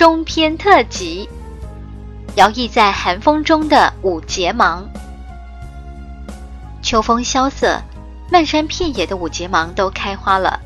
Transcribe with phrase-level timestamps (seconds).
[0.00, 1.28] 中篇特辑：
[2.36, 4.88] 摇曳在寒风中的五节芒。
[6.80, 7.78] 秋风萧瑟，
[8.32, 10.58] 漫山遍野的五节芒都开花了。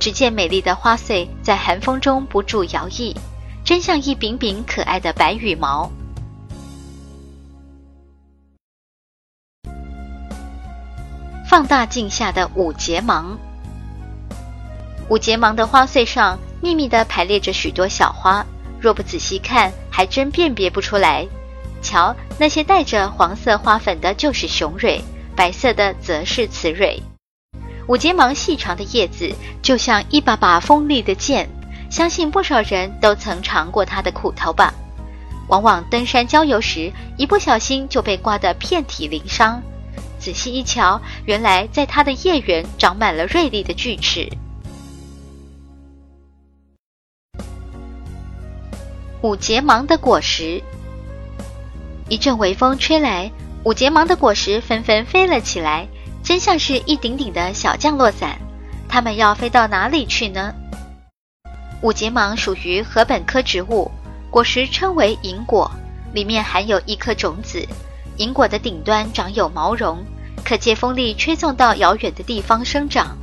[0.00, 3.14] 只见美丽的花穗在寒风中不住摇曳，
[3.62, 5.90] 真像一柄柄可爱的白羽毛。
[11.46, 13.36] 放大镜下的五节芒，
[15.10, 18.42] 五节芒的花穗上密密地排列着许多小花。
[18.80, 21.26] 若不仔细看，还真辨别不出来。
[21.82, 25.00] 瞧，那些带着黄色花粉的，就是雄蕊；
[25.36, 27.02] 白色的则是雌蕊。
[27.86, 31.48] 五节芒细长的叶子就像一把把锋利的剑，
[31.90, 34.74] 相信不少人都曾尝过它的苦头吧。
[35.48, 39.62] 往往登山郊游时，一不小心就被刮得遍体鳞伤。
[40.18, 44.28] 仔细一瞧，原来在它的叶缘长满了锐利的锯齿。
[49.20, 50.62] 五节芒的果实，
[52.08, 53.28] 一阵微风吹来，
[53.64, 55.88] 五节芒的果实纷纷飞了起来，
[56.22, 58.38] 真像是一顶顶的小降落伞。
[58.88, 60.54] 它们要飞到哪里去呢？
[61.82, 63.90] 五节芒属于禾本科植物，
[64.30, 65.68] 果实称为银果，
[66.12, 67.66] 里面含有一颗种子。
[68.18, 69.98] 银果的顶端长有毛绒，
[70.44, 73.18] 可借风力吹送到遥远的地方生长。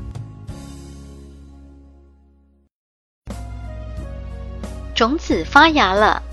[4.95, 6.23] 种子发芽了，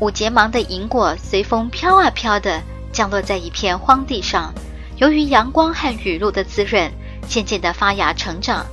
[0.00, 4.54] 五节芒的银果随风飘啊飘的，降落在一片荒地上。
[4.96, 6.90] 由于阳光和雨露的滋润，
[7.28, 8.64] 渐渐的发芽成长。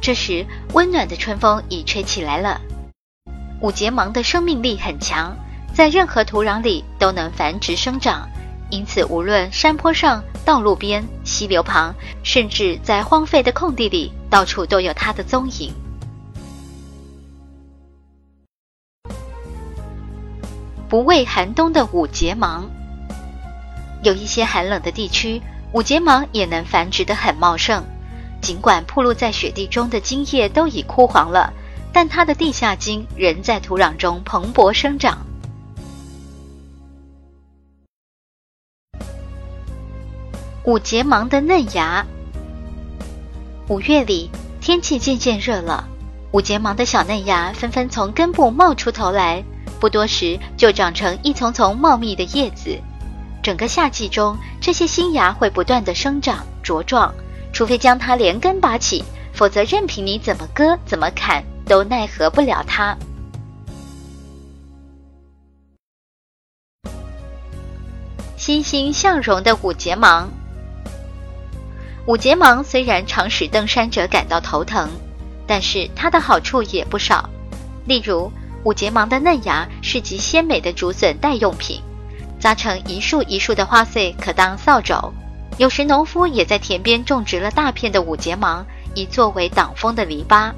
[0.00, 2.58] 这时，温暖的春风已吹起来了。
[3.60, 5.36] 五节芒的生命力很强，
[5.74, 8.26] 在任何土壤里都能繁殖生长，
[8.70, 15.70] 因此无论山坡上、道路边、溪流旁，甚至在荒废的空地里，到处都有它的踪影。
[20.88, 22.66] 不畏寒冬的五节芒，
[24.02, 27.84] 有一些寒冷的地区，五节芒也能繁殖得很茂盛。
[28.40, 31.52] 尽管铺露在雪地中的茎叶都已枯黄了，
[31.92, 35.18] 但它的地下茎仍在土壤中蓬勃生长。
[40.64, 42.06] 五节芒的嫩芽，
[43.68, 45.86] 五月里天气渐渐热了，
[46.32, 49.44] 五节芒的小嫩芽纷纷从根部冒出头来。
[49.78, 52.78] 不多时，就长成一丛丛茂密的叶子。
[53.42, 57.14] 整个夏季中，这些新芽会不断的生长茁壮，
[57.52, 62.96] 除非将它连根拔起，否则任凭你怎么割怎么砍，都奈何不了它。
[68.36, 70.28] 欣欣向荣的五节芒，
[72.06, 74.90] 五节芒虽然常使登山者感到头疼，
[75.46, 77.30] 但是它的好处也不少，
[77.86, 78.30] 例如。
[78.68, 81.80] 五节芒的嫩芽是极鲜美的竹笋代用品，
[82.38, 85.10] 扎成一束一束的花穗可当扫帚。
[85.56, 90.52] 有时农夫也在田边种植了大片的五节芒，以作为挡风的篱笆。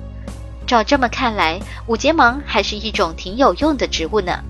[0.66, 4.42] 照这么看来，五节芒还是一种挺有用的植物呢。